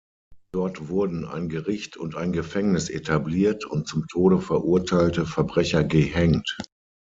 [0.51, 6.57] Dort wurden ein Gericht und ein Gefängnis etabliert und zum Tode verurteilte Verbrecher gehängt.